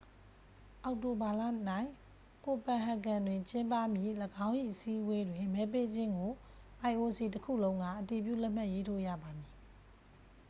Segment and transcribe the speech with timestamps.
[0.83, 1.41] အောက်တိုဘာလ၌
[2.45, 2.95] copenhagen
[3.27, 4.13] တွင်ကျင်းပမည့်၎
[4.47, 6.31] င်း၏အစည်းအဝေးတွင် မဲပေးခြင်းကို
[6.91, 9.51] ioc တစ်ခုလုံးက အတည်ပြုလက်မှတ်ရေးထိုးရပါမည်